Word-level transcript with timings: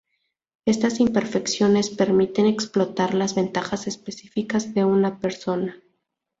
Estas 0.65 0.99
imperfecciones 0.99 1.91
permiten 1.91 2.47
explotar 2.47 3.13
las 3.13 3.35
ventajas 3.35 3.85
específicas 3.85 4.73
de 4.73 4.83
una 4.83 5.09
empresa. 5.09 5.75